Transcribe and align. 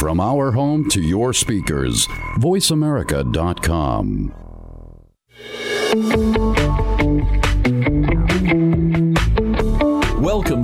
From 0.00 0.18
our 0.18 0.52
home 0.52 0.88
to 0.92 1.02
your 1.02 1.34
speakers, 1.34 2.06
voiceamerica.com. 2.38 4.32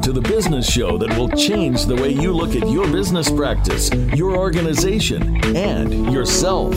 to 0.07 0.13
the 0.13 0.21
business 0.21 0.71
show 0.71 0.97
that 0.97 1.19
will 1.19 1.29
change 1.31 1.85
the 1.85 1.97
way 1.97 2.11
you 2.11 2.33
look 2.33 2.55
at 2.55 2.71
your 2.71 2.87
business 2.93 3.29
practice, 3.29 3.91
your 4.15 4.37
organization, 4.37 5.45
and 5.57 6.13
yourself. 6.13 6.71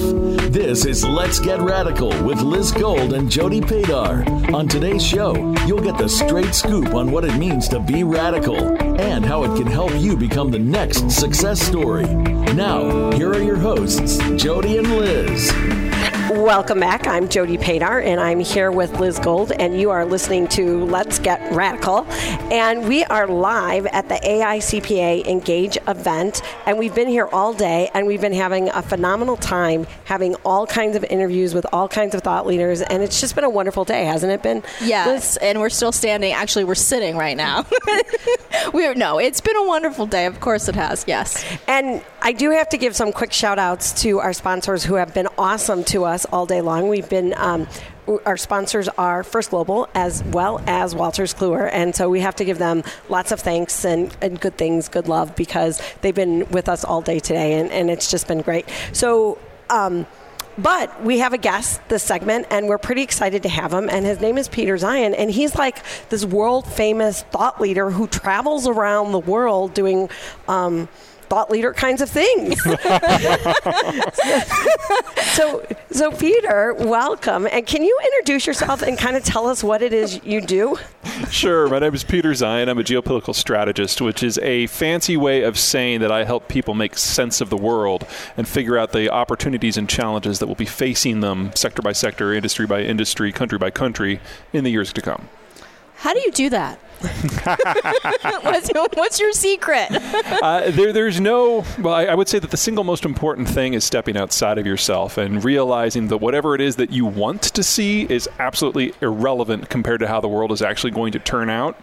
This 0.52 0.84
is 0.84 1.06
Let's 1.06 1.38
Get 1.40 1.62
Radical 1.62 2.10
with 2.24 2.42
Liz 2.42 2.72
Gold 2.72 3.14
and 3.14 3.30
Jody 3.30 3.62
Padar. 3.62 4.52
On 4.52 4.68
today's 4.68 5.06
show, 5.06 5.36
you'll 5.68 5.80
get 5.80 6.00
the 6.00 6.10
straight 6.10 6.56
scoop 6.56 6.96
on 6.96 7.12
what 7.12 7.24
it 7.24 7.38
means 7.38 7.68
to 7.68 7.80
be 7.80 8.04
radical 8.04 8.58
and 9.00 9.24
how 9.24 9.44
it 9.44 9.56
can 9.56 9.68
help 9.68 9.94
you 10.00 10.18
become 10.18 10.50
the 10.50 10.58
next 10.58 11.12
success 11.12 11.62
story. 11.62 12.08
Now, 12.56 13.12
here 13.12 13.30
are 13.30 13.44
your 13.44 13.58
hosts, 13.58 14.18
Jody 14.38 14.80
and 14.80 14.90
Liz. 14.98 15.99
Welcome 16.30 16.80
back. 16.80 17.08
I'm 17.08 17.28
Jody 17.28 17.58
Padar, 17.58 18.06
and 18.06 18.22
I'm 18.22 18.40
here 18.40 18.72
with 18.72 19.00
Liz 19.00 19.18
Gold, 19.18 19.52
and 19.52 19.80
you 19.80 19.90
are 19.90 20.06
listening 20.06 20.48
to 20.50 20.86
Let's 20.86 21.18
Get 21.18 21.42
Radical. 21.52 22.06
And 22.52 22.88
we 22.88 23.04
are 23.06 23.26
live 23.26 23.88
at 23.88 24.10
the 24.10 24.14
AICPA 24.14 25.26
Engage 25.26 25.80
event, 25.88 26.44
and 26.68 26.78
we've 26.78 26.94
been 26.94 27.08
here 27.08 27.28
all 27.32 27.52
day, 27.54 27.90
and 27.96 28.06
we've 28.06 28.22
been 28.22 28.34
having 28.34 28.70
a 28.70 28.84
phenomenal 28.84 29.38
time 29.38 29.88
having 30.06 30.36
all 30.46 30.68
kinds 30.68 30.96
of 30.96 31.04
interviews 31.06 31.56
with 31.56 31.66
all 31.74 31.88
kinds 31.88 32.14
of 32.14 32.22
thought 32.22 32.46
leaders, 32.46 32.84
and 32.84 33.02
it's 33.02 33.20
just 33.20 33.34
been 33.34 33.44
a 33.44 33.50
wonderful 33.50 33.84
day, 33.84 34.06
hasn't 34.06 34.32
it 34.32 34.44
been? 34.44 34.62
Yes, 34.82 35.08
Liz? 35.08 35.38
and 35.38 35.60
we're 35.60 35.70
still 35.70 35.92
standing. 35.92 36.32
Actually, 36.34 36.66
we're 36.66 36.76
sitting 36.76 37.18
right 37.18 37.38
now. 37.38 37.66
we're 38.74 38.94
no, 38.94 39.18
it's 39.18 39.42
been 39.42 39.58
a 39.58 39.68
wonderful 39.68 40.06
day. 40.06 40.28
Of 40.28 40.40
course, 40.40 40.70
it 40.70 40.76
has. 40.76 41.06
Yes. 41.08 41.44
And 41.68 42.04
I 42.22 42.34
do 42.34 42.52
have 42.52 42.70
to 42.70 42.78
give 42.78 42.96
some 42.96 43.12
quick 43.12 43.34
shout 43.34 43.58
outs 43.58 44.04
to 44.04 44.20
our 44.20 44.34
sponsors 44.34 44.84
who 44.84 44.96
have 44.96 45.14
been 45.14 45.28
awesome 45.38 45.84
to 45.86 46.04
us 46.04 46.19
all 46.26 46.46
day 46.46 46.62
long. 46.62 46.90
We've 46.90 47.10
been. 47.10 47.34
Um, 47.38 47.68
our 48.26 48.38
sponsors 48.38 48.90
are 48.98 49.24
First 49.24 49.52
Global 49.52 49.88
as 49.94 50.24
well 50.24 50.64
as 50.66 50.96
Wolters 50.96 51.36
Kluwer, 51.36 51.70
and 51.72 51.96
so 51.96 52.10
we 52.10 52.22
have 52.22 52.36
to 52.38 52.46
give 52.46 52.58
them 52.58 52.82
lots 53.08 53.32
of 53.32 53.40
thanks 53.40 53.86
and, 53.86 54.16
and 54.20 54.40
good 54.40 54.58
things, 54.58 54.90
good 54.90 55.08
love, 55.08 55.36
because 55.36 55.80
they've 56.02 56.16
been 56.16 56.50
with 56.50 56.70
us 56.70 56.84
all 56.84 57.02
day 57.02 57.20
today, 57.20 57.60
and, 57.60 57.72
and 57.72 57.92
it's 57.92 58.10
just 58.10 58.28
been 58.28 58.42
great. 58.42 58.68
So, 58.94 59.38
um, 59.70 60.08
but 60.58 61.04
we 61.04 61.20
have 61.20 61.34
a 61.34 61.38
guest 61.38 61.88
this 61.88 62.02
segment, 62.02 62.48
and 62.50 62.68
we're 62.68 62.80
pretty 62.80 63.04
excited 63.04 63.44
to 63.44 63.50
have 63.50 63.72
him. 63.72 63.88
And 63.90 64.06
his 64.06 64.20
name 64.20 64.40
is 64.40 64.50
Peter 64.50 64.76
Zeihan, 64.76 65.14
and 65.16 65.30
he's 65.30 65.56
like 65.56 65.84
this 66.10 66.26
world 66.26 66.66
famous 66.66 67.22
thought 67.22 67.62
leader 67.62 67.92
who 67.92 68.08
travels 68.08 68.68
around 68.68 69.12
the 69.12 69.20
world 69.20 69.76
doing. 69.76 70.10
Um, 70.48 70.90
thought 71.30 71.52
leader 71.52 71.74
kinds 71.74 72.02
of 72.02 72.10
things. 72.10 72.62
so, 75.34 75.66
so 75.92 76.12
Peter, 76.12 76.74
welcome, 76.74 77.48
and 77.52 77.66
can 77.66 77.84
you 77.84 78.00
introduce 78.06 78.48
yourself 78.48 78.82
and 78.82 78.98
kind 78.98 79.16
of 79.16 79.24
tell 79.24 79.48
us 79.48 79.64
what 79.64 79.82
it 79.82 79.94
is 79.94 80.20
you 80.24 80.42
do? 80.42 80.78
Sure. 81.30 81.68
My 81.70 81.80
name 81.80 81.94
is 81.94 82.04
Peter 82.04 82.32
Zeihan. 82.32 82.68
I'm 82.68 82.80
a 82.80 82.84
geopolitical 82.84 83.36
strategist, 83.36 84.02
which 84.02 84.24
is 84.24 84.38
a 84.40 84.68
fancy 84.68 85.16
way 85.18 85.44
of 85.44 85.60
saying 85.60 86.00
that 86.02 86.12
I 86.12 86.24
help 86.24 86.48
people 86.48 86.74
make 86.74 86.98
sense 86.98 87.42
of 87.42 87.50
the 87.50 87.58
world 87.58 88.06
and 88.36 88.48
figure 88.48 88.78
out 88.78 88.92
the 88.92 89.10
opportunities 89.10 89.78
and 89.78 89.88
challenges 89.88 90.40
that 90.40 90.48
will 90.48 90.56
be 90.56 90.66
facing 90.66 91.20
them 91.20 91.52
sector 91.56 91.82
by 91.82 91.92
sector, 91.92 92.34
industry 92.34 92.66
by 92.66 92.82
industry, 92.82 93.32
country 93.32 93.58
by 93.58 93.70
country 93.70 94.20
in 94.54 94.64
the 94.64 94.72
years 94.72 94.92
to 94.94 95.02
come. 95.02 95.30
How 95.98 96.14
do 96.14 96.20
you 96.20 96.32
do 96.32 96.50
that? 96.50 96.80
what's, 98.42 98.70
what's, 98.74 99.20
your 99.20 99.32
secret? 99.32 99.88
uh, 99.92 100.70
there, 100.72 100.92
there's 100.92 101.22
no. 101.22 101.64
Well, 101.80 101.94
I, 101.94 102.06
I, 102.06 102.16
would 102.16 102.28
say 102.28 102.40
that 102.40 102.52
the 102.52 102.58
single 102.58 102.84
most 102.84 103.06
important 103.06 103.48
thing 103.48 103.74
is 103.74 103.86
stepping 103.86 104.18
outside 104.18 104.58
of 104.58 104.66
yourself 104.66 105.18
and 105.18 105.42
realizing 105.44 106.10
that 106.10 106.18
whatever 106.18 106.56
it 106.56 106.62
is 106.62 106.76
that 106.76 106.92
you 106.92 107.06
want 107.06 107.42
to 107.44 107.64
see 107.64 108.04
is 108.12 108.28
absolutely 108.38 108.94
irrelevant 109.02 109.70
compared 109.70 110.02
to 110.02 110.08
how 110.08 110.20
the 110.20 110.28
world 110.28 110.52
is 110.52 110.62
actually 110.62 110.92
going 110.92 111.14
to 111.14 111.20
turn 111.20 111.50
out. 111.50 111.78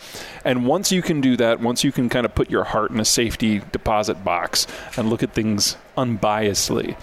And 0.44 0.66
once 0.66 0.92
you 0.92 1.00
can 1.00 1.22
do 1.22 1.34
that, 1.38 1.60
once 1.60 1.82
you 1.82 1.92
can 1.92 2.10
kind 2.10 2.26
of 2.26 2.34
put 2.34 2.50
your 2.50 2.64
heart 2.64 2.90
in 2.90 3.00
a 3.00 3.04
safety 3.04 3.62
deposit 3.72 4.22
box 4.22 4.66
and 4.98 5.08
look 5.08 5.22
at 5.22 5.32
things 5.32 5.76
unbiasedly 5.96 6.94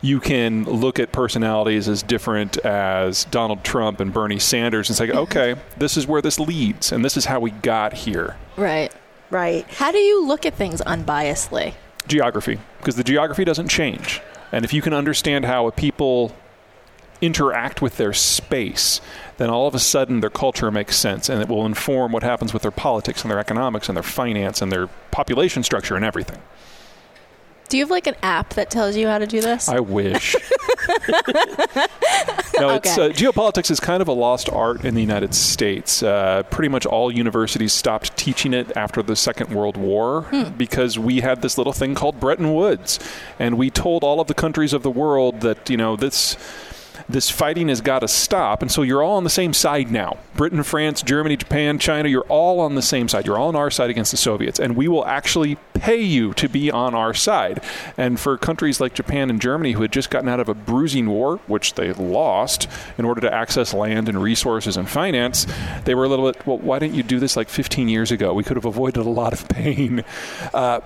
you 0.00 0.20
can 0.20 0.64
look 0.64 0.98
at 0.98 1.12
personalities 1.12 1.88
as 1.88 2.02
different 2.02 2.56
as 2.58 3.24
Donald 3.24 3.64
Trump 3.64 4.00
and 4.00 4.12
Bernie 4.12 4.38
Sanders 4.38 4.88
and 4.88 4.96
say, 4.96 5.10
okay, 5.18 5.56
this 5.76 5.96
is 5.96 6.06
where 6.06 6.22
this 6.22 6.38
leads, 6.38 6.92
and 6.92 7.04
this 7.04 7.16
is 7.16 7.24
how 7.24 7.40
we 7.40 7.50
got 7.62 7.92
here. 7.92 8.36
Right. 8.56 8.92
Right. 9.30 9.66
How 9.68 9.92
do 9.92 9.98
you 9.98 10.26
look 10.26 10.46
at 10.46 10.54
things 10.54 10.80
unbiasedly? 10.82 11.74
Geography, 12.06 12.58
because 12.78 12.96
the 12.96 13.04
geography 13.04 13.44
doesn't 13.44 13.68
change. 13.68 14.22
And 14.52 14.64
if 14.64 14.72
you 14.72 14.80
can 14.80 14.94
understand 14.94 15.44
how 15.44 15.66
a 15.66 15.72
people 15.72 16.34
interact 17.20 17.82
with 17.82 17.96
their 17.96 18.12
space, 18.12 19.00
then 19.36 19.50
all 19.50 19.66
of 19.66 19.74
a 19.74 19.78
sudden 19.78 20.20
their 20.20 20.30
culture 20.30 20.70
makes 20.70 20.96
sense 20.96 21.28
and 21.28 21.42
it 21.42 21.48
will 21.48 21.66
inform 21.66 22.12
what 22.12 22.22
happens 22.22 22.52
with 22.52 22.62
their 22.62 22.70
politics 22.70 23.22
and 23.22 23.30
their 23.30 23.38
economics 23.38 23.88
and 23.88 23.96
their 23.96 24.02
finance 24.02 24.62
and 24.62 24.70
their 24.70 24.86
population 25.10 25.62
structure 25.62 25.96
and 25.96 26.04
everything. 26.04 26.40
Do 27.68 27.76
you 27.76 27.82
have 27.82 27.90
like 27.90 28.06
an 28.06 28.16
app 28.22 28.54
that 28.54 28.70
tells 28.70 28.96
you 28.96 29.06
how 29.08 29.18
to 29.18 29.26
do 29.26 29.40
this? 29.40 29.68
I 29.68 29.80
wish. 29.80 30.34
no, 32.58 32.74
it's 32.74 32.96
uh, 32.96 33.10
geopolitics 33.10 33.70
is 33.70 33.78
kind 33.78 34.00
of 34.00 34.08
a 34.08 34.12
lost 34.12 34.48
art 34.48 34.84
in 34.84 34.94
the 34.94 35.02
United 35.02 35.34
States. 35.34 36.02
Uh, 36.02 36.44
pretty 36.44 36.68
much 36.68 36.86
all 36.86 37.12
universities 37.12 37.72
stopped 37.72 38.16
teaching 38.16 38.54
it 38.54 38.74
after 38.76 39.02
the 39.02 39.14
Second 39.14 39.50
World 39.50 39.76
War 39.76 40.22
hmm. 40.22 40.50
because 40.56 40.98
we 40.98 41.20
had 41.20 41.42
this 41.42 41.58
little 41.58 41.74
thing 41.74 41.94
called 41.94 42.18
Bretton 42.18 42.54
Woods, 42.54 42.98
and 43.38 43.58
we 43.58 43.68
told 43.70 44.02
all 44.02 44.20
of 44.20 44.28
the 44.28 44.34
countries 44.34 44.72
of 44.72 44.82
the 44.82 44.90
world 44.90 45.42
that 45.42 45.68
you 45.68 45.76
know 45.76 45.94
this 45.94 46.36
this 47.08 47.30
fighting 47.30 47.68
has 47.68 47.80
got 47.80 48.00
to 48.00 48.08
stop. 48.08 48.60
And 48.60 48.70
so 48.70 48.82
you're 48.82 49.02
all 49.02 49.16
on 49.16 49.24
the 49.24 49.30
same 49.30 49.54
side 49.54 49.90
now. 49.90 50.18
Britain, 50.34 50.62
France, 50.62 51.02
Germany, 51.02 51.36
Japan, 51.36 51.78
China, 51.78 52.08
you're 52.08 52.26
all 52.28 52.60
on 52.60 52.74
the 52.74 52.82
same 52.82 53.08
side. 53.08 53.26
You're 53.26 53.38
all 53.38 53.48
on 53.48 53.56
our 53.56 53.70
side 53.70 53.88
against 53.88 54.10
the 54.10 54.18
Soviets. 54.18 54.58
And 54.58 54.76
we 54.76 54.88
will 54.88 55.06
actually 55.06 55.56
pay 55.72 56.00
you 56.00 56.34
to 56.34 56.48
be 56.48 56.70
on 56.70 56.94
our 56.94 57.14
side. 57.14 57.64
And 57.96 58.20
for 58.20 58.36
countries 58.36 58.80
like 58.80 58.92
Japan 58.92 59.30
and 59.30 59.40
Germany 59.40 59.72
who 59.72 59.82
had 59.82 59.92
just 59.92 60.10
gotten 60.10 60.28
out 60.28 60.40
of 60.40 60.48
a 60.48 60.54
bruising 60.54 61.08
war, 61.08 61.38
which 61.46 61.74
they 61.74 61.92
lost 61.94 62.68
in 62.98 63.04
order 63.04 63.22
to 63.22 63.32
access 63.32 63.72
land 63.72 64.08
and 64.08 64.22
resources 64.22 64.76
and 64.76 64.88
finance, 64.88 65.46
they 65.84 65.94
were 65.94 66.04
a 66.04 66.08
little 66.08 66.30
bit, 66.30 66.46
well, 66.46 66.58
why 66.58 66.78
didn't 66.78 66.94
you 66.94 67.02
do 67.02 67.18
this 67.18 67.36
like 67.36 67.48
15 67.48 67.88
years 67.88 68.10
ago? 68.10 68.34
We 68.34 68.44
could 68.44 68.56
have 68.56 68.66
avoided 68.66 69.00
a 69.00 69.08
lot 69.08 69.32
of 69.32 69.48
pain. 69.48 70.04
Uh, 70.52 70.80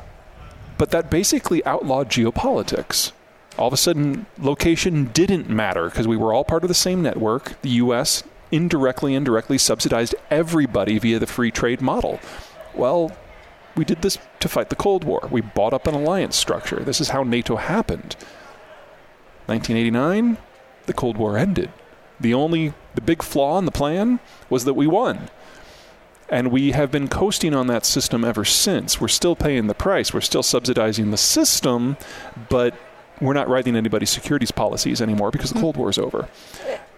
but 0.79 0.91
that 0.91 1.11
basically 1.11 1.65
outlawed 1.65 2.09
geopolitics 2.09 3.13
all 3.59 3.69
of 3.69 3.73
a 3.73 3.77
sudden 3.77 4.27
location 4.39 5.07
didn't 5.13 5.49
matter 5.49 5.89
because 5.89 6.09
we 6.09 6.17
were 6.17 6.33
all 6.33 6.45
part 6.45 6.65
of 6.65 6.69
the 6.69 6.75
same 6.75 7.03
network. 7.03 7.61
The 7.63 7.71
U.S. 7.71 8.25
indirectly 8.51 9.15
and 9.15 9.25
directly 9.25 9.59
subsidized 9.59 10.15
everybody 10.31 10.99
via 10.99 11.19
the 11.19 11.27
free 11.27 11.51
trade 11.51 11.81
model. 11.81 12.21
Well, 12.75 13.17
we 13.77 13.85
did 13.85 14.03
this 14.03 14.19
to 14.41 14.49
fight 14.49 14.69
the 14.69 14.77
Cold 14.77 15.05
War. 15.05 15.29
We 15.31 15.41
bought 15.41 15.73
up 15.73 15.87
an 15.87 15.95
alliance 15.95 16.37
structure. 16.37 16.81
This 16.81 17.01
is 17.01 17.11
how 17.11 17.23
NATO 17.23 17.57
happened. 17.57 18.17
1989, 19.47 20.39
the 20.87 20.93
Cold 20.93 21.17
War 21.17 21.37
ended. 21.37 21.71
The 22.21 22.35
only, 22.35 22.75
the 22.95 23.01
big 23.01 23.23
flaw 23.23 23.59
in 23.59 23.65
the 23.65 23.73
plan 23.73 24.21
was 24.49 24.65
that 24.65 24.75
we 24.75 24.87
won. 24.87 25.29
And 26.29 26.51
we 26.51 26.73
have 26.73 26.91
been 26.91 27.09
coasting 27.09 27.55
on 27.55 27.67
that 27.67 27.85
system 27.85 28.25
ever 28.25 28.45
since. 28.45 29.01
We're 29.01 29.09
still 29.09 29.37
paying 29.37 29.67
the 29.67 29.75
price. 29.75 30.15
We're 30.15 30.21
still 30.21 30.43
subsidizing 30.43 31.11
the 31.11 31.17
system, 31.17 31.97
but 32.49 32.75
we're 33.21 33.33
not 33.33 33.49
writing 33.49 33.77
anybody's 33.77 34.11
securities 34.11 34.51
policies 34.51 35.01
anymore 35.01 35.31
because 35.31 35.51
the 35.51 35.57
hmm. 35.57 35.63
Cold 35.63 35.77
War 35.77 35.91
is 35.91 35.99
over. 35.99 36.29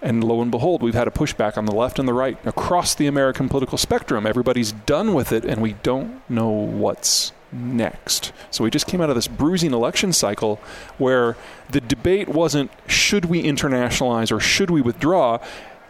And 0.00 0.22
lo 0.22 0.42
and 0.42 0.50
behold, 0.50 0.82
we've 0.82 0.94
had 0.94 1.08
a 1.08 1.10
pushback 1.10 1.56
on 1.56 1.64
the 1.64 1.74
left 1.74 1.98
and 1.98 2.06
the 2.06 2.12
right 2.12 2.38
across 2.46 2.94
the 2.94 3.06
American 3.06 3.48
political 3.48 3.78
spectrum. 3.78 4.26
Everybody's 4.26 4.72
done 4.72 5.14
with 5.14 5.32
it, 5.32 5.44
and 5.46 5.62
we 5.62 5.74
don't 5.82 6.28
know 6.28 6.50
what's 6.50 7.32
next. 7.54 8.32
So 8.50 8.64
we 8.64 8.70
just 8.70 8.86
came 8.86 9.00
out 9.00 9.08
of 9.08 9.14
this 9.14 9.28
bruising 9.28 9.72
election 9.72 10.12
cycle 10.12 10.60
where 10.98 11.36
the 11.70 11.80
debate 11.80 12.28
wasn't 12.28 12.70
should 12.86 13.26
we 13.26 13.42
internationalize 13.42 14.30
or 14.30 14.40
should 14.40 14.70
we 14.70 14.82
withdraw, 14.82 15.38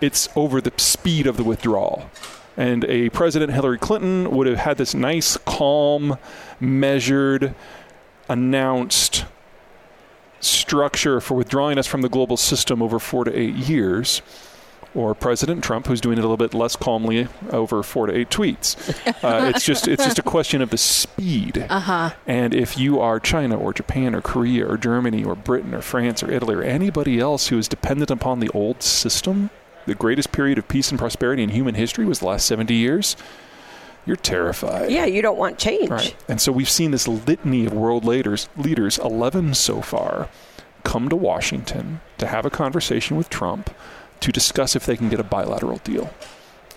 it's 0.01 0.29
over 0.37 0.61
the 0.61 0.73
speed 0.77 1.27
of 1.27 1.37
the 1.37 1.45
withdrawal. 1.45 2.09
And 2.57 2.85
a 2.85 3.09
President 3.11 3.53
Hillary 3.53 3.79
Clinton 3.79 4.31
would 4.31 4.47
have 4.47 4.59
had 4.59 4.79
this 4.79 4.95
nice, 4.95 5.37
calm, 5.39 6.19
measured, 6.61 7.55
announced 8.29 9.25
structure 10.45 11.21
for 11.21 11.35
withdrawing 11.35 11.79
us 11.79 11.87
from 11.87 12.03
the 12.03 12.09
global 12.09 12.37
system 12.37 12.83
over 12.83 12.99
four 12.99 13.25
to 13.25 13.39
eight 13.39 13.55
years, 13.55 14.23
or 14.95 15.15
President 15.15 15.65
Trump, 15.65 15.87
who's 15.87 16.01
doing 16.01 16.19
it 16.19 16.21
a 16.21 16.23
little 16.23 16.37
bit 16.37 16.55
less 16.55 16.77
calmly 16.77 17.27
over 17.51 17.83
four 17.83 18.07
to 18.07 18.17
eight 18.17 18.31
tweets. 18.31 18.77
Uh, 19.25 19.47
it's 19.55 19.65
just 19.65 19.89
it's 19.89 20.05
just 20.05 20.19
a 20.19 20.23
question 20.23 20.63
of 20.63 20.71
the 20.71 20.79
speed. 20.79 21.67
Uh-huh. 21.69 22.11
And 22.27 22.55
if 22.55 22.79
you 22.79 23.01
are 23.01 23.19
China 23.19 23.59
or 23.59 23.73
Japan 23.73 24.15
or 24.15 24.21
Korea 24.21 24.67
or 24.67 24.77
Germany 24.77 25.25
or 25.25 25.35
Britain 25.35 25.75
or 25.75 25.83
France 25.83 26.23
or 26.23 26.31
Italy 26.31 26.55
or 26.55 26.63
anybody 26.63 27.19
else 27.19 27.49
who 27.49 27.59
is 27.59 27.69
dependent 27.69 28.11
upon 28.11 28.41
the 28.41 28.49
old 28.51 28.83
system, 28.83 29.51
the 29.87 29.95
greatest 29.95 30.33
period 30.33 30.59
of 30.59 30.69
peace 30.69 30.91
and 30.91 30.99
prosperity 30.99 31.43
in 31.43 31.51
human 31.51 31.75
history 31.75 32.05
was 32.05 32.21
the 32.21 32.27
last 32.27 32.47
70 32.47 32.73
years 32.75 33.17
you're 34.07 34.17
terrified. 34.17 34.91
Yeah, 34.91 35.07
you 35.07 35.23
don't 35.23 35.39
want 35.39 35.59
change. 35.59 35.91
Right. 35.91 36.17
And 36.29 36.41
so 36.41 36.53
we've 36.53 36.69
seen 36.69 36.91
this 36.91 37.09
litany 37.09 37.67
of 37.67 37.73
world 37.73 38.05
leaders, 38.05 38.49
leaders, 38.57 38.99
11 38.99 39.55
so 39.55 39.81
far, 39.81 40.29
come 40.83 41.09
to 41.09 41.17
Washington 41.17 42.01
to 42.19 42.27
have 42.27 42.45
a 42.45 42.51
conversation 42.51 43.17
with 43.17 43.31
Trump 43.31 43.75
to 44.21 44.33
discuss 44.33 44.77
if 44.77 44.87
they 44.87 44.97
can 44.97 45.09
get 45.09 45.21
a 45.21 45.25
bilateral 45.25 45.79
deal. 45.79 46.13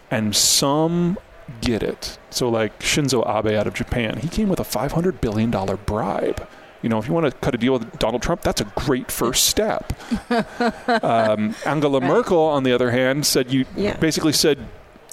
And 0.09 0.35
some 0.35 1.17
get 1.61 1.83
it. 1.83 2.17
So, 2.29 2.49
like 2.49 2.79
Shinzo 2.79 3.23
Abe 3.27 3.53
out 3.55 3.67
of 3.67 3.73
Japan, 3.73 4.17
he 4.17 4.27
came 4.27 4.49
with 4.49 4.59
a 4.59 4.63
$500 4.63 5.21
billion 5.21 5.51
bribe. 5.85 6.47
You 6.81 6.89
know, 6.89 6.99
if 6.99 7.07
you 7.07 7.13
want 7.13 7.25
to 7.25 7.31
cut 7.31 7.55
a 7.55 7.57
deal 7.57 7.73
with 7.73 7.99
Donald 7.99 8.21
Trump, 8.21 8.41
that's 8.41 8.61
a 8.61 8.65
great 8.75 9.11
first 9.11 9.45
step. 9.45 9.93
um, 11.03 11.55
Angela 11.65 11.99
right. 11.99 12.07
Merkel, 12.07 12.39
on 12.39 12.63
the 12.63 12.71
other 12.71 12.91
hand, 12.91 13.25
said 13.25 13.51
you 13.51 13.65
yeah. 13.75 13.97
basically 13.97 14.33
said, 14.33 14.59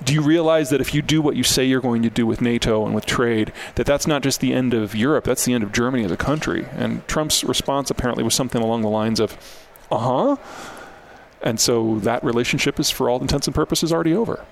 do 0.03 0.13
you 0.13 0.23
realize 0.23 0.71
that 0.71 0.81
if 0.81 0.93
you 0.93 1.03
do 1.03 1.23
what 1.23 1.37
you 1.37 1.45
say 1.45 1.65
you're 1.65 1.81
going 1.81 2.03
to 2.03 2.11
do 2.11 2.27
with 2.27 2.41
NATO 2.41 2.85
and 2.85 2.95
with 2.95 3.07
trade, 3.07 3.53
that 3.77 3.87
that's 3.87 4.07
not 4.07 4.23
just 4.23 4.41
the 4.41 4.53
end 4.53 4.75
of 4.75 4.95
Europe, 4.95 5.25
that's 5.25 5.45
the 5.45 5.53
end 5.53 5.63
of 5.63 5.73
Germany 5.73 6.05
as 6.05 6.11
a 6.11 6.17
country? 6.17 6.67
And 6.73 7.07
Trump's 7.07 7.45
response 7.45 7.91
apparently 7.91 8.25
was 8.25 8.35
something 8.35 8.61
along 8.61 8.83
the 8.83 8.89
lines 8.89 9.21
of, 9.21 9.37
uh 9.91 9.99
huh. 9.99 10.37
And 11.43 11.61
so 11.61 11.99
that 12.01 12.25
relationship 12.25 12.81
is, 12.81 12.91
for 12.91 13.09
all 13.09 13.21
intents 13.21 13.47
and 13.47 13.55
purposes, 13.55 13.93
already 13.93 14.15
over. 14.15 14.45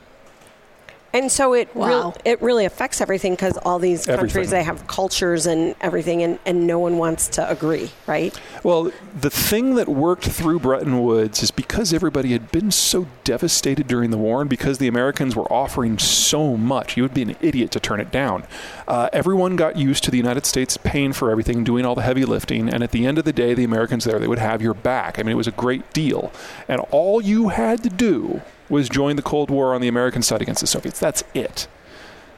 And 1.12 1.30
so 1.30 1.52
it 1.52 1.74
wow. 1.74 2.14
it 2.24 2.40
really 2.40 2.64
affects 2.64 3.00
everything 3.00 3.32
because 3.34 3.58
all 3.58 3.78
these 3.78 4.06
countries 4.06 4.50
they 4.50 4.62
have 4.62 4.86
cultures 4.86 5.46
and 5.46 5.74
everything, 5.80 6.22
and, 6.22 6.38
and 6.46 6.66
no 6.66 6.78
one 6.78 6.96
wants 6.96 7.28
to 7.28 7.50
agree, 7.50 7.90
right? 8.06 8.38
Well, 8.62 8.90
the 9.14 9.28
thing 9.28 9.74
that 9.74 9.88
worked 9.88 10.24
through 10.24 10.60
Bretton 10.60 11.02
Woods 11.02 11.42
is 11.42 11.50
because 11.50 11.92
everybody 11.92 12.32
had 12.32 12.50
been 12.50 12.70
so 12.70 13.06
devastated 13.24 13.86
during 13.86 14.10
the 14.10 14.16
war, 14.16 14.40
and 14.40 14.48
because 14.48 14.78
the 14.78 14.88
Americans 14.88 15.36
were 15.36 15.50
offering 15.52 15.98
so 15.98 16.56
much, 16.56 16.96
you 16.96 17.02
would 17.02 17.14
be 17.14 17.22
an 17.22 17.36
idiot 17.42 17.70
to 17.72 17.80
turn 17.80 18.00
it 18.00 18.10
down. 18.10 18.44
Uh, 18.88 19.10
everyone 19.12 19.56
got 19.56 19.76
used 19.76 20.04
to 20.04 20.10
the 20.10 20.16
United 20.16 20.46
States 20.46 20.78
paying 20.78 21.12
for 21.12 21.30
everything, 21.30 21.62
doing 21.62 21.84
all 21.84 21.94
the 21.94 22.02
heavy 22.02 22.24
lifting, 22.24 22.70
and 22.70 22.82
at 22.82 22.90
the 22.90 23.04
end 23.04 23.18
of 23.18 23.24
the 23.24 23.32
day, 23.34 23.52
the 23.52 23.64
Americans 23.64 24.04
there 24.04 24.18
they 24.18 24.28
would 24.28 24.38
have 24.38 24.62
your 24.62 24.74
back. 24.74 25.18
I 25.18 25.22
mean, 25.22 25.32
it 25.32 25.36
was 25.36 25.46
a 25.46 25.52
great 25.52 25.92
deal, 25.92 26.32
and 26.68 26.80
all 26.90 27.20
you 27.20 27.50
had 27.50 27.82
to 27.82 27.90
do 27.90 28.40
was 28.72 28.88
join 28.88 29.16
the 29.16 29.22
Cold 29.22 29.50
War 29.50 29.74
on 29.74 29.82
the 29.82 29.86
American 29.86 30.22
side 30.22 30.40
against 30.40 30.62
the 30.62 30.66
Soviets. 30.66 30.98
That's 30.98 31.22
it. 31.34 31.68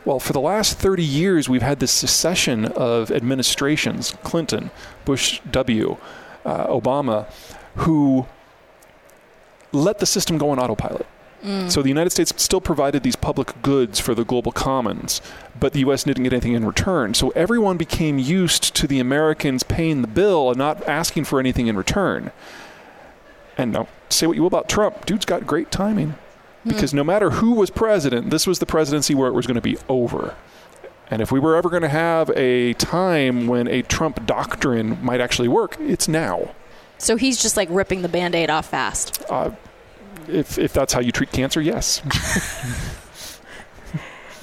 Well, 0.04 0.18
for 0.18 0.32
the 0.32 0.40
last 0.40 0.76
30 0.78 1.02
years, 1.02 1.48
we've 1.48 1.62
had 1.62 1.78
this 1.78 1.92
succession 1.92 2.66
of 2.66 3.10
administrations 3.12 4.14
Clinton, 4.24 4.70
Bush 5.04 5.40
W., 5.50 5.96
uh, 6.44 6.66
Obama 6.66 7.30
who 7.76 8.26
let 9.72 10.00
the 10.00 10.06
system 10.06 10.36
go 10.36 10.50
on 10.50 10.58
autopilot. 10.58 11.06
Mm. 11.42 11.70
So 11.70 11.82
the 11.82 11.88
United 11.88 12.10
States 12.10 12.32
still 12.36 12.60
provided 12.60 13.02
these 13.02 13.16
public 13.16 13.54
goods 13.62 14.00
for 14.00 14.14
the 14.14 14.24
global 14.24 14.50
commons, 14.50 15.22
but 15.58 15.72
the 15.72 15.80
U.S. 15.80 16.02
didn't 16.02 16.24
get 16.24 16.32
anything 16.32 16.52
in 16.52 16.64
return. 16.64 17.14
So 17.14 17.30
everyone 17.30 17.76
became 17.76 18.18
used 18.18 18.74
to 18.74 18.86
the 18.86 18.98
Americans 18.98 19.62
paying 19.62 20.02
the 20.02 20.08
bill 20.08 20.48
and 20.50 20.58
not 20.58 20.86
asking 20.88 21.24
for 21.24 21.38
anything 21.38 21.68
in 21.68 21.76
return. 21.76 22.32
And 23.56 23.72
now, 23.72 23.88
say 24.10 24.26
what 24.26 24.36
you 24.36 24.42
will 24.42 24.48
about 24.48 24.68
Trump, 24.68 25.06
dude's 25.06 25.24
got 25.24 25.46
great 25.46 25.70
timing 25.70 26.14
because 26.66 26.94
no 26.94 27.04
matter 27.04 27.30
who 27.30 27.52
was 27.52 27.70
president, 27.70 28.30
this 28.30 28.46
was 28.46 28.58
the 28.58 28.66
presidency 28.66 29.14
where 29.14 29.28
it 29.28 29.32
was 29.32 29.46
going 29.46 29.56
to 29.56 29.60
be 29.60 29.76
over. 29.88 30.34
And 31.08 31.20
if 31.20 31.30
we 31.30 31.38
were 31.38 31.56
ever 31.56 31.68
going 31.68 31.82
to 31.82 31.88
have 31.88 32.30
a 32.30 32.72
time 32.74 33.46
when 33.46 33.68
a 33.68 33.82
Trump 33.82 34.24
doctrine 34.26 35.02
might 35.04 35.20
actually 35.20 35.48
work, 35.48 35.76
it's 35.78 36.08
now. 36.08 36.54
So 36.98 37.16
he's 37.16 37.42
just 37.42 37.56
like 37.56 37.68
ripping 37.70 38.02
the 38.02 38.08
band 38.08 38.34
aid 38.34 38.48
off 38.48 38.70
fast. 38.70 39.22
Uh, 39.28 39.50
if, 40.28 40.58
if 40.58 40.72
that's 40.72 40.92
how 40.92 41.00
you 41.00 41.12
treat 41.12 41.30
cancer, 41.32 41.60
yes. 41.60 42.00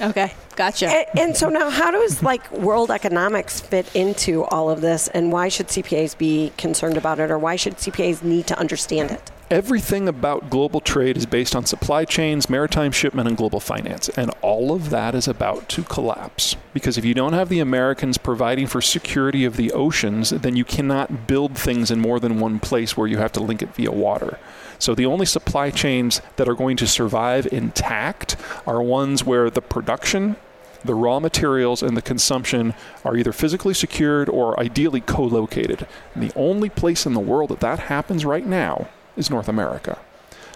okay, 0.00 0.32
gotcha. 0.54 0.86
And, 0.86 1.06
and, 1.18 1.36
so 1.36 1.48
now, 1.48 1.70
how 1.70 1.90
does 1.90 2.22
like 2.22 2.50
world 2.52 2.92
economics 2.92 3.60
fit 3.60 3.92
into 3.96 4.44
all 4.44 4.70
of 4.70 4.80
this, 4.80 5.08
and 5.08 5.32
why 5.32 5.48
should 5.48 5.68
CPAs 5.68 6.16
be 6.16 6.52
concerned 6.56 6.96
about 6.96 7.18
it, 7.18 7.32
or 7.32 7.38
why 7.38 7.56
should 7.56 7.78
CPAs 7.78 8.22
need 8.22 8.46
to 8.46 8.58
understand 8.58 9.10
it? 9.10 9.31
Everything 9.52 10.08
about 10.08 10.48
global 10.48 10.80
trade 10.80 11.14
is 11.14 11.26
based 11.26 11.54
on 11.54 11.66
supply 11.66 12.06
chains, 12.06 12.48
maritime 12.48 12.90
shipment, 12.90 13.28
and 13.28 13.36
global 13.36 13.60
finance. 13.60 14.08
And 14.08 14.30
all 14.40 14.72
of 14.72 14.88
that 14.88 15.14
is 15.14 15.28
about 15.28 15.68
to 15.68 15.82
collapse. 15.82 16.56
Because 16.72 16.96
if 16.96 17.04
you 17.04 17.12
don't 17.12 17.34
have 17.34 17.50
the 17.50 17.60
Americans 17.60 18.16
providing 18.16 18.66
for 18.66 18.80
security 18.80 19.44
of 19.44 19.58
the 19.58 19.70
oceans, 19.72 20.30
then 20.30 20.56
you 20.56 20.64
cannot 20.64 21.26
build 21.26 21.58
things 21.58 21.90
in 21.90 22.00
more 22.00 22.18
than 22.18 22.40
one 22.40 22.60
place 22.60 22.96
where 22.96 23.06
you 23.06 23.18
have 23.18 23.32
to 23.32 23.42
link 23.42 23.60
it 23.60 23.74
via 23.74 23.90
water. 23.92 24.38
So 24.78 24.94
the 24.94 25.04
only 25.04 25.26
supply 25.26 25.70
chains 25.70 26.22
that 26.36 26.48
are 26.48 26.54
going 26.54 26.78
to 26.78 26.86
survive 26.86 27.46
intact 27.52 28.36
are 28.66 28.82
ones 28.82 29.22
where 29.22 29.50
the 29.50 29.62
production 29.62 30.36
the 30.84 30.94
raw 30.96 31.20
materials 31.20 31.80
and 31.80 31.96
the 31.96 32.02
consumption 32.02 32.74
are 33.04 33.16
either 33.16 33.32
physically 33.32 33.72
secured 33.72 34.28
or 34.28 34.58
ideally 34.58 35.00
co 35.00 35.22
located. 35.22 35.86
And 36.12 36.24
the 36.24 36.34
only 36.34 36.70
place 36.70 37.06
in 37.06 37.14
the 37.14 37.20
world 37.20 37.50
that 37.50 37.60
that 37.60 37.78
happens 37.78 38.24
right 38.24 38.44
now 38.44 38.88
is 39.16 39.30
North 39.30 39.48
America. 39.48 39.98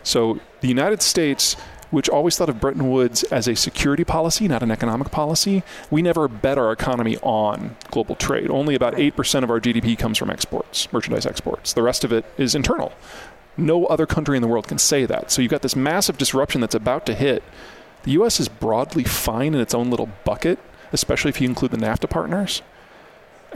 So 0.02 0.40
the 0.60 0.68
United 0.68 1.02
States, 1.02 1.54
which 1.90 2.08
always 2.08 2.36
thought 2.36 2.48
of 2.48 2.60
Bretton 2.60 2.90
Woods 2.90 3.22
as 3.24 3.48
a 3.48 3.56
security 3.56 4.04
policy, 4.04 4.48
not 4.48 4.62
an 4.62 4.70
economic 4.70 5.10
policy, 5.10 5.62
we 5.90 6.02
never 6.02 6.28
bet 6.28 6.58
our 6.58 6.72
economy 6.72 7.16
on 7.18 7.76
global 7.90 8.14
trade. 8.14 8.50
Only 8.50 8.74
about 8.74 8.94
8% 8.94 9.42
of 9.42 9.50
our 9.50 9.60
GDP 9.60 9.98
comes 9.98 10.18
from 10.18 10.30
exports, 10.30 10.92
merchandise 10.92 11.26
exports. 11.26 11.72
The 11.72 11.82
rest 11.82 12.04
of 12.04 12.12
it 12.12 12.24
is 12.38 12.54
internal. 12.54 12.92
No 13.56 13.86
other 13.86 14.06
country 14.06 14.36
in 14.36 14.42
the 14.42 14.48
world 14.48 14.68
can 14.68 14.78
say 14.78 15.06
that. 15.06 15.30
So 15.30 15.42
you've 15.42 15.50
got 15.50 15.62
this 15.62 15.76
massive 15.76 16.18
disruption 16.18 16.60
that's 16.60 16.74
about 16.74 17.06
to 17.06 17.14
hit. 17.14 17.42
The 18.02 18.12
U.S. 18.12 18.38
is 18.38 18.48
broadly 18.48 19.04
fine 19.04 19.54
in 19.54 19.60
its 19.60 19.74
own 19.74 19.90
little 19.90 20.10
bucket, 20.24 20.58
especially 20.92 21.30
if 21.30 21.40
you 21.40 21.48
include 21.48 21.72
the 21.72 21.78
NAFTA 21.78 22.08
partners 22.08 22.62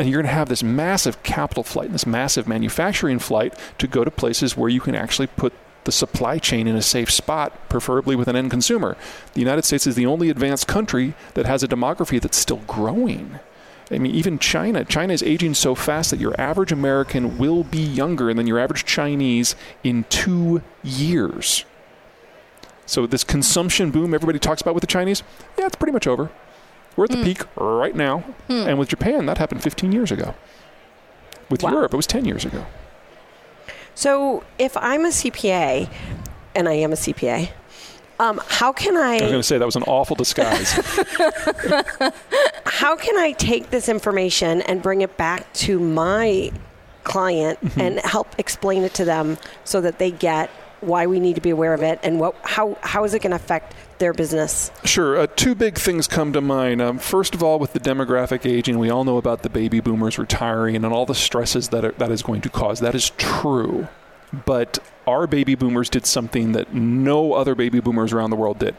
and 0.01 0.09
you're 0.09 0.23
going 0.23 0.31
to 0.31 0.35
have 0.35 0.49
this 0.49 0.63
massive 0.63 1.23
capital 1.23 1.63
flight, 1.63 1.93
this 1.93 2.07
massive 2.07 2.49
manufacturing 2.49 3.19
flight 3.19 3.53
to 3.77 3.87
go 3.87 4.03
to 4.03 4.11
places 4.11 4.57
where 4.57 4.71
you 4.71 4.81
can 4.81 4.95
actually 4.95 5.27
put 5.27 5.53
the 5.85 5.93
supply 5.93 6.39
chain 6.39 6.67
in 6.67 6.75
a 6.75 6.81
safe 6.81 7.11
spot, 7.11 7.69
preferably 7.69 8.17
with 8.17 8.27
an 8.27 8.35
end 8.35 8.51
consumer. 8.51 8.97
The 9.35 9.41
United 9.41 9.67
States 9.67 9.87
is 9.87 9.97
the 9.97 10.07
only 10.07 10.31
advanced 10.31 10.67
country 10.67 11.13
that 11.35 11.45
has 11.45 11.63
a 11.63 11.69
demography 11.69 12.19
that's 12.19 12.39
still 12.39 12.63
growing. 12.67 13.41
I 13.91 13.99
mean, 13.99 14.15
even 14.15 14.39
China. 14.39 14.87
China 14.87 15.13
is 15.13 15.23
aging 15.23 15.53
so 15.53 15.75
fast 15.75 16.13
that 16.13 16.21
your 16.21 16.39
average 16.41 16.73
American 16.73 17.37
will 17.37 17.63
be 17.63 17.83
younger 17.83 18.33
than 18.33 18.47
your 18.47 18.59
average 18.59 18.87
Chinese 18.87 19.55
in 19.85 20.05
two 20.09 20.63
years. 20.83 21.67
So, 22.87 23.07
this 23.07 23.23
consumption 23.23 23.91
boom 23.91 24.15
everybody 24.15 24.39
talks 24.39 24.63
about 24.63 24.75
with 24.75 24.81
the 24.81 24.87
Chinese, 24.87 25.23
yeah, 25.59 25.67
it's 25.67 25.77
pretty 25.77 25.93
much 25.93 26.07
over. 26.07 26.31
We're 26.97 27.05
at 27.05 27.11
the 27.11 27.17
mm. 27.17 27.25
peak 27.25 27.43
right 27.57 27.95
now. 27.95 28.25
Mm. 28.49 28.67
And 28.69 28.79
with 28.79 28.89
Japan, 28.89 29.27
that 29.27 29.39
happened 29.39 29.63
15 29.63 29.93
years 29.93 30.11
ago. 30.11 30.35
With 31.49 31.63
wow. 31.63 31.71
Europe, 31.71 31.95
it 31.95 31.97
was 31.97 32.07
10 32.07 32.25
years 32.25 32.45
ago. 32.45 32.67
So 33.95 34.45
if 34.59 34.77
I'm 34.77 35.05
a 35.05 35.09
CPA, 35.09 35.91
and 36.55 36.69
I 36.69 36.75
am 36.75 36.93
a 36.93 36.97
CPA, 36.97 37.51
um, 38.19 38.41
how 38.47 38.73
can 38.73 38.97
I? 38.97 39.13
I 39.17 39.23
was 39.23 39.23
going 39.23 39.33
to 39.35 39.43
say 39.43 39.59
that 39.59 39.65
was 39.65 39.77
an 39.77 39.83
awful 39.85 40.15
disguise. 40.15 40.73
how 42.67 42.95
can 42.97 43.17
I 43.17 43.35
take 43.39 43.71
this 43.71 43.89
information 43.89 44.61
and 44.63 44.83
bring 44.83 45.01
it 45.01 45.17
back 45.17 45.51
to 45.55 45.81
my 45.81 46.53
client 47.05 47.59
mm-hmm. 47.65 47.81
and 47.81 47.99
help 48.01 48.39
explain 48.39 48.83
it 48.83 48.93
to 48.95 49.07
them 49.07 49.39
so 49.65 49.81
that 49.81 49.99
they 49.99 50.11
get 50.11 50.51
why 50.81 51.07
we 51.07 51.21
need 51.21 51.35
to 51.35 51.41
be 51.41 51.51
aware 51.51 51.75
of 51.75 51.83
it 51.83 51.99
and 52.03 52.19
what 52.19 52.35
how 52.43 52.77
how 52.83 53.05
is 53.05 53.15
it 53.15 53.21
going 53.21 53.31
to 53.31 53.37
affect 53.37 53.75
their 53.99 54.13
business? 54.13 54.71
Sure. 54.85 55.19
Uh, 55.19 55.27
two 55.37 55.55
big 55.55 55.79
things 55.79 56.09
come 56.09 56.33
to 56.33 56.41
mind. 56.41 56.81
Um, 56.81 56.99
first 56.99 57.35
of 57.35 57.43
all, 57.43 57.59
with 57.59 57.73
the 57.75 57.81
demographic 57.81 58.47
aging, 58.47 58.79
we 58.79 58.91
all 58.91 59.05
know 59.05 59.19
about 59.19 59.43
the 59.43 59.51
baby 59.51 59.81
boomers 59.81 60.19
retiring 60.19 60.75
and 60.75 60.85
all 60.87 61.07
the 61.07 61.15
stresses 61.15 61.69
that 61.69 61.85
are, 61.85 61.93
that 61.93 62.11
is 62.11 62.23
going 62.23 62.41
to 62.41 62.49
cause. 62.49 62.81
That 62.81 62.95
is 62.95 63.11
true. 63.19 63.89
But 64.47 64.79
our 65.07 65.27
baby 65.27 65.55
boomers 65.55 65.91
did 65.91 66.07
something 66.07 66.53
that 66.53 66.73
no 66.73 67.35
other 67.35 67.55
baby 67.55 67.81
boomers 67.81 68.13
around 68.13 68.31
the 68.31 68.37
world 68.37 68.59
did. 68.59 68.75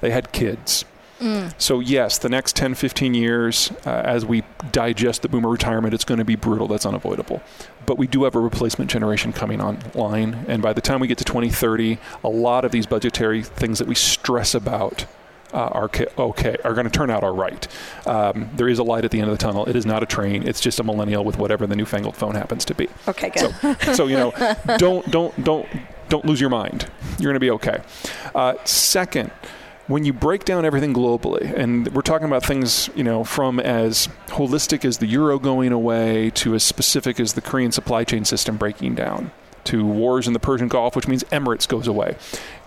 They 0.00 0.10
had 0.10 0.32
kids. 0.32 0.84
Mm. 1.20 1.54
So, 1.58 1.80
yes, 1.80 2.18
the 2.18 2.28
next 2.28 2.56
10, 2.56 2.74
15 2.74 3.14
years, 3.14 3.70
uh, 3.86 3.90
as 3.90 4.24
we 4.24 4.42
digest 4.72 5.22
the 5.22 5.28
boomer 5.28 5.50
retirement, 5.50 5.94
it's 5.94 6.04
going 6.04 6.18
to 6.18 6.24
be 6.24 6.36
brutal. 6.36 6.66
That's 6.66 6.86
unavoidable. 6.86 7.42
But 7.86 7.98
we 7.98 8.06
do 8.06 8.24
have 8.24 8.34
a 8.34 8.40
replacement 8.40 8.90
generation 8.90 9.32
coming 9.32 9.60
online. 9.60 10.44
And 10.48 10.62
by 10.62 10.72
the 10.72 10.80
time 10.80 11.00
we 11.00 11.06
get 11.06 11.18
to 11.18 11.24
2030, 11.24 11.98
a 12.24 12.28
lot 12.28 12.64
of 12.64 12.72
these 12.72 12.86
budgetary 12.86 13.42
things 13.42 13.78
that 13.78 13.88
we 13.88 13.94
stress 13.94 14.54
about 14.54 15.06
uh, 15.52 15.66
are 15.72 15.90
okay, 16.18 16.56
are 16.64 16.74
going 16.74 16.84
to 16.84 16.92
turn 16.92 17.10
out 17.10 17.24
all 17.24 17.34
right. 17.34 17.66
Um, 18.06 18.50
there 18.54 18.68
is 18.68 18.78
a 18.78 18.82
light 18.82 19.04
at 19.04 19.10
the 19.10 19.20
end 19.20 19.30
of 19.30 19.36
the 19.36 19.42
tunnel. 19.42 19.66
It 19.66 19.76
is 19.76 19.84
not 19.84 20.02
a 20.02 20.06
train. 20.06 20.46
It's 20.46 20.60
just 20.60 20.78
a 20.80 20.84
millennial 20.84 21.24
with 21.24 21.38
whatever 21.38 21.66
the 21.66 21.76
newfangled 21.76 22.16
phone 22.16 22.34
happens 22.34 22.64
to 22.66 22.74
be. 22.74 22.88
Okay, 23.08 23.30
good. 23.30 23.54
So, 23.80 23.92
so 23.94 24.06
you 24.06 24.16
know, 24.16 24.32
don't 24.78 25.08
don't 25.10 25.44
don't 25.44 25.68
don't 26.08 26.24
lose 26.24 26.40
your 26.40 26.50
mind. 26.50 26.88
You're 27.18 27.32
going 27.32 27.34
to 27.34 27.40
be 27.40 27.50
okay. 27.50 27.80
Uh, 28.34 28.54
second, 28.64 29.30
when 29.90 30.04
you 30.04 30.12
break 30.12 30.44
down 30.44 30.64
everything 30.64 30.94
globally, 30.94 31.52
and 31.52 31.88
we're 31.88 32.00
talking 32.00 32.28
about 32.28 32.44
things, 32.44 32.88
you 32.94 33.02
know, 33.02 33.24
from 33.24 33.58
as 33.58 34.08
holistic 34.28 34.84
as 34.84 34.98
the 34.98 35.06
euro 35.06 35.36
going 35.38 35.72
away 35.72 36.30
to 36.30 36.54
as 36.54 36.62
specific 36.62 37.18
as 37.18 37.32
the 37.32 37.40
Korean 37.40 37.72
supply 37.72 38.04
chain 38.04 38.24
system 38.24 38.56
breaking 38.56 38.94
down. 38.94 39.32
to 39.64 39.84
wars 39.84 40.26
in 40.26 40.32
the 40.32 40.38
Persian 40.38 40.68
Gulf, 40.68 40.96
which 40.96 41.08
means 41.08 41.24
Emirates 41.24 41.68
goes 41.68 41.86
away. 41.86 42.16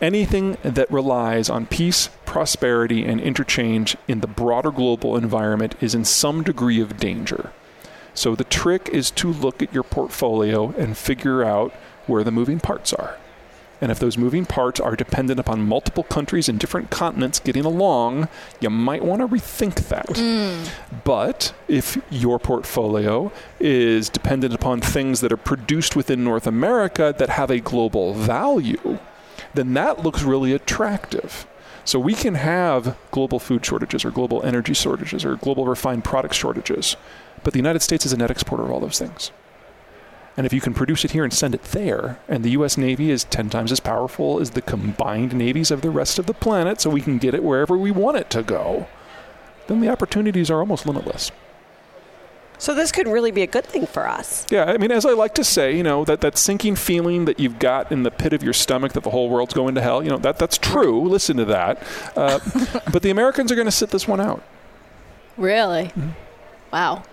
Anything 0.01 0.57
that 0.63 0.91
relies 0.91 1.49
on 1.49 1.65
peace, 1.65 2.09
prosperity, 2.25 3.03
and 3.05 3.19
interchange 3.19 3.97
in 4.07 4.21
the 4.21 4.27
broader 4.27 4.71
global 4.71 5.17
environment 5.17 5.75
is 5.81 5.95
in 5.95 6.05
some 6.05 6.43
degree 6.43 6.81
of 6.81 6.97
danger. 6.97 7.51
So 8.13 8.35
the 8.35 8.43
trick 8.43 8.89
is 8.89 9.09
to 9.11 9.31
look 9.31 9.61
at 9.61 9.73
your 9.73 9.83
portfolio 9.83 10.71
and 10.77 10.95
figure 10.97 11.43
out 11.43 11.73
where 12.05 12.23
the 12.23 12.31
moving 12.31 12.59
parts 12.59 12.93
are. 12.93 13.17
And 13.83 13.91
if 13.91 13.99
those 13.99 14.17
moving 14.17 14.45
parts 14.45 14.79
are 14.79 14.95
dependent 14.95 15.41
upon 15.41 15.67
multiple 15.67 16.03
countries 16.03 16.47
and 16.47 16.57
different 16.57 16.89
continents 16.89 17.37
getting 17.37 17.65
along, 17.65 18.29
you 18.61 18.69
might 18.69 19.03
want 19.03 19.19
to 19.19 19.27
rethink 19.27 19.89
that. 19.89 20.07
Mm. 20.07 20.69
But 21.03 21.53
if 21.67 22.01
your 22.09 22.39
portfolio 22.39 23.29
is 23.59 24.07
dependent 24.07 24.53
upon 24.53 24.79
things 24.79 25.19
that 25.19 25.33
are 25.33 25.37
produced 25.37 25.97
within 25.97 26.23
North 26.23 26.47
America 26.47 27.13
that 27.17 27.31
have 27.31 27.51
a 27.51 27.59
global 27.59 28.13
value, 28.13 28.99
then 29.53 29.73
that 29.73 30.01
looks 30.01 30.23
really 30.23 30.53
attractive. 30.53 31.45
So 31.83 31.99
we 31.99 32.13
can 32.13 32.35
have 32.35 32.95
global 33.11 33.37
food 33.37 33.65
shortages 33.65 34.05
or 34.05 34.11
global 34.11 34.41
energy 34.43 34.73
shortages 34.73 35.25
or 35.25 35.35
global 35.35 35.65
refined 35.65 36.05
product 36.05 36.35
shortages, 36.35 36.95
but 37.43 37.51
the 37.51 37.59
United 37.59 37.81
States 37.81 38.05
is 38.05 38.13
a 38.13 38.17
net 38.17 38.31
exporter 38.31 38.63
of 38.63 38.71
all 38.71 38.79
those 38.79 38.97
things. 38.97 39.31
And 40.35 40.45
if 40.45 40.53
you 40.53 40.61
can 40.61 40.73
produce 40.73 41.05
it 41.05 41.11
here 41.11 41.23
and 41.23 41.33
send 41.33 41.53
it 41.53 41.63
there, 41.65 42.19
and 42.27 42.43
the 42.43 42.51
U.S. 42.51 42.77
Navy 42.77 43.11
is 43.11 43.23
10 43.25 43.49
times 43.49 43.71
as 43.71 43.79
powerful 43.79 44.39
as 44.39 44.51
the 44.51 44.61
combined 44.61 45.35
navies 45.35 45.69
of 45.69 45.81
the 45.81 45.91
rest 45.91 46.17
of 46.17 46.25
the 46.25 46.33
planet, 46.33 46.81
so 46.81 46.89
we 46.89 47.01
can 47.01 47.19
get 47.19 47.35
it 47.35 47.43
wherever 47.43 47.77
we 47.77 47.91
want 47.91 48.17
it 48.17 48.29
to 48.31 48.41
go, 48.41 48.87
then 49.67 49.79
the 49.79 49.89
opportunities 49.89 50.49
are 50.49 50.59
almost 50.59 50.85
limitless. 50.85 51.31
So 52.57 52.73
this 52.73 52.91
could 52.91 53.07
really 53.07 53.31
be 53.31 53.41
a 53.41 53.47
good 53.47 53.65
thing 53.65 53.85
for 53.85 54.07
us. 54.07 54.45
Yeah, 54.49 54.65
I 54.65 54.77
mean, 54.77 54.91
as 54.91 55.05
I 55.05 55.11
like 55.11 55.35
to 55.35 55.43
say, 55.43 55.75
you 55.75 55.83
know, 55.83 56.05
that, 56.05 56.21
that 56.21 56.37
sinking 56.37 56.77
feeling 56.77 57.25
that 57.25 57.39
you've 57.39 57.59
got 57.59 57.91
in 57.91 58.03
the 58.03 58.11
pit 58.11 58.31
of 58.31 58.41
your 58.41 58.53
stomach 58.53 58.93
that 58.93 59.03
the 59.03 59.09
whole 59.09 59.29
world's 59.29 59.53
going 59.53 59.75
to 59.75 59.81
hell, 59.81 60.01
you 60.01 60.09
know, 60.09 60.17
that 60.17 60.37
that's 60.39 60.57
true. 60.57 61.07
Listen 61.07 61.37
to 61.37 61.45
that. 61.45 61.83
Uh, 62.15 62.39
but 62.91 63.01
the 63.01 63.09
Americans 63.09 63.51
are 63.51 63.55
going 63.55 63.67
to 63.67 63.71
sit 63.71 63.89
this 63.89 64.07
one 64.07 64.21
out. 64.21 64.41
Really? 65.35 65.85
Mm-hmm. 65.85 66.09
Wow. 66.71 67.03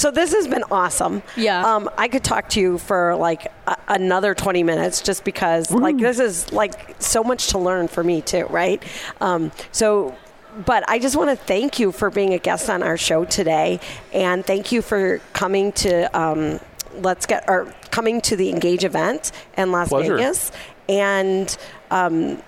So 0.00 0.10
this 0.10 0.32
has 0.32 0.48
been 0.48 0.64
awesome. 0.70 1.22
Yeah. 1.36 1.62
Um, 1.62 1.90
I 1.98 2.08
could 2.08 2.24
talk 2.24 2.48
to 2.50 2.60
you 2.60 2.78
for 2.78 3.14
like 3.16 3.52
a- 3.66 3.76
another 3.88 4.34
20 4.34 4.62
minutes 4.62 5.02
just 5.02 5.24
because 5.24 5.70
like 5.70 5.98
this 5.98 6.18
is 6.18 6.50
like 6.54 6.96
so 7.02 7.22
much 7.22 7.48
to 7.48 7.58
learn 7.58 7.86
for 7.86 8.02
me 8.02 8.22
too, 8.22 8.46
right? 8.46 8.82
Um, 9.20 9.52
so 9.72 10.16
but 10.64 10.88
I 10.88 10.98
just 11.00 11.16
want 11.16 11.28
to 11.28 11.36
thank 11.36 11.78
you 11.78 11.92
for 11.92 12.08
being 12.08 12.32
a 12.32 12.38
guest 12.38 12.70
on 12.70 12.82
our 12.82 12.96
show 12.96 13.26
today, 13.26 13.78
and 14.12 14.44
thank 14.44 14.72
you 14.72 14.80
for 14.80 15.20
coming 15.34 15.70
to 15.72 16.18
um, 16.18 16.60
Let's 16.94 17.26
Get 17.26 17.44
or 17.46 17.72
coming 17.90 18.22
to 18.22 18.36
the 18.36 18.48
Engage 18.48 18.84
event 18.84 19.32
in 19.58 19.70
Las 19.70 19.90
Pleasure. 19.90 20.16
Vegas, 20.16 20.50
and. 20.88 21.56
Um, 21.90 22.42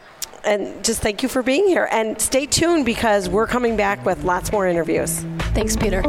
and 0.44 0.84
just 0.84 1.00
thank 1.02 1.22
you 1.22 1.28
for 1.28 1.40
being 1.40 1.68
here. 1.68 1.88
And 1.92 2.20
stay 2.20 2.46
tuned 2.46 2.84
because 2.84 3.28
we're 3.28 3.46
coming 3.46 3.76
back 3.76 4.04
with 4.04 4.24
lots 4.24 4.50
more 4.50 4.66
interviews. 4.66 5.20
Thanks, 5.54 5.76
Peter. 5.76 6.02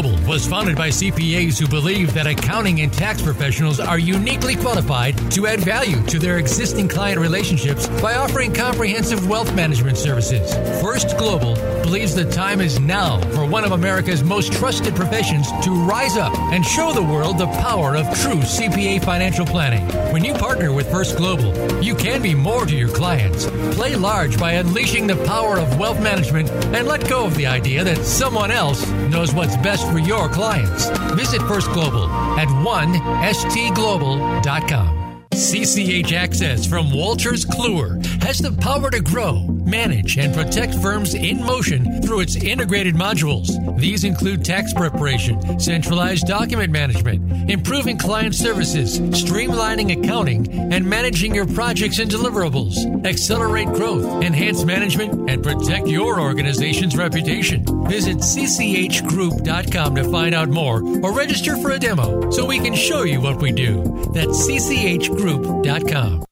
Global 0.00 0.28
was 0.28 0.46
founded 0.46 0.76
by 0.76 0.88
CPAs 0.88 1.58
who 1.58 1.66
believe 1.68 2.14
that 2.14 2.26
accounting 2.26 2.80
and 2.80 2.90
tax 2.90 3.20
professionals 3.20 3.80
are 3.80 3.98
uniquely 3.98 4.56
qualified 4.56 5.14
to 5.32 5.46
add 5.46 5.60
value 5.60 6.02
to 6.06 6.18
their 6.18 6.38
existing 6.38 6.88
client 6.88 7.20
relationships 7.20 7.86
by 8.00 8.14
offering 8.14 8.54
comprehensive 8.54 9.28
wealth 9.28 9.54
management 9.54 9.98
services. 9.98 10.54
First 10.80 11.18
Global 11.18 11.54
believes 11.82 12.14
the 12.14 12.30
time 12.30 12.60
is 12.60 12.80
now 12.80 13.20
for 13.32 13.44
one 13.44 13.64
of 13.64 13.72
America's 13.72 14.22
most 14.22 14.52
trusted 14.52 14.94
professions 14.94 15.50
to 15.62 15.70
rise 15.70 16.16
up 16.16 16.36
and 16.52 16.64
show 16.64 16.92
the 16.92 17.02
world 17.02 17.38
the 17.38 17.46
power 17.46 17.96
of 17.96 18.04
true 18.20 18.40
CPA 18.40 19.04
financial 19.04 19.46
planning. 19.46 19.86
When 20.12 20.24
you 20.24 20.34
partner 20.34 20.72
with 20.72 20.90
First 20.90 21.16
Global, 21.16 21.82
you 21.82 21.94
can 21.94 22.22
be 22.22 22.34
more 22.34 22.66
to 22.66 22.76
your 22.76 22.88
clients. 22.88 23.46
Play 23.76 23.96
large 23.96 24.38
by 24.38 24.52
unleashing 24.52 25.06
the 25.06 25.16
power 25.24 25.58
of 25.58 25.78
wealth 25.78 26.02
management 26.02 26.50
and 26.50 26.86
let 26.86 27.08
go 27.08 27.26
of 27.26 27.34
the 27.36 27.46
idea 27.46 27.84
that 27.84 28.04
someone 28.04 28.50
else 28.50 28.86
knows 29.10 29.34
what's 29.34 29.56
best 29.58 29.90
for 29.90 29.98
your 29.98 30.28
clients. 30.28 30.90
Visit 31.14 31.40
First 31.42 31.70
Global 31.72 32.08
at 32.38 32.48
1stglobal.com. 32.48 35.00
CCH 35.32 36.08
Axcess 36.08 36.68
from 36.68 36.90
Wolters 36.90 37.46
Kluwer 37.46 38.04
has 38.22 38.38
the 38.38 38.52
power 38.52 38.90
to 38.90 39.00
grow, 39.00 39.46
manage, 39.66 40.18
and 40.18 40.34
protect 40.34 40.74
firms 40.76 41.14
in 41.14 41.42
motion 41.44 42.02
through 42.02 42.20
its 42.20 42.36
integrated 42.36 42.94
modules. 42.94 43.48
These 43.78 44.04
include 44.04 44.44
tax 44.44 44.72
preparation, 44.72 45.58
centralized 45.58 46.26
document 46.26 46.72
management, 46.72 47.50
improving 47.50 47.98
client 47.98 48.34
services, 48.34 49.00
streamlining 49.00 49.98
accounting, 50.00 50.50
and 50.72 50.88
managing 50.88 51.34
your 51.34 51.46
projects 51.46 51.98
and 51.98 52.10
deliverables. 52.10 52.76
Accelerate 53.06 53.68
growth, 53.68 54.22
enhance 54.22 54.64
management, 54.64 55.30
and 55.30 55.42
protect 55.42 55.88
your 55.88 56.20
organization's 56.20 56.96
reputation. 56.96 57.64
Visit 57.88 58.18
cchgroup.com 58.18 59.94
to 59.94 60.10
find 60.10 60.34
out 60.34 60.48
more 60.48 60.82
or 61.02 61.12
register 61.12 61.56
for 61.56 61.70
a 61.72 61.78
demo 61.78 62.30
so 62.30 62.44
we 62.44 62.58
can 62.58 62.74
show 62.74 63.02
you 63.02 63.20
what 63.20 63.40
we 63.40 63.52
do. 63.52 63.82
That's 64.14 64.48
CCH 64.48 65.16
group.com. 65.16 66.29